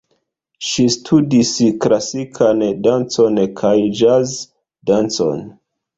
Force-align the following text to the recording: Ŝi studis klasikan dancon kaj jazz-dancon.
Ŝi 0.67 0.85
studis 0.93 1.51
klasikan 1.83 2.65
dancon 2.87 3.39
kaj 3.61 3.77
jazz-dancon. 4.01 5.45